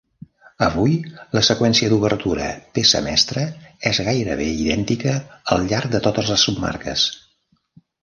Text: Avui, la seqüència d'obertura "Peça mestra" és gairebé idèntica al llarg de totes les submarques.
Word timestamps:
Avui, 0.67 0.95
la 1.37 1.43
seqüència 1.47 1.89
d'obertura 1.91 2.47
"Peça 2.79 3.03
mestra" 3.09 3.45
és 3.93 4.03
gairebé 4.11 4.51
idèntica 4.65 5.17
al 5.57 5.71
llarg 5.71 5.97
de 5.97 6.05
totes 6.11 6.37
les 6.37 6.51
submarques. 6.51 7.11